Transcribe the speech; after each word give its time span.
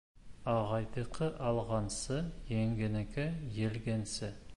Ағайҙыҡы 0.53 1.27
алғансы, 1.49 2.17
еңгәнеке 2.55 3.27
елгәнсе. 3.59 4.31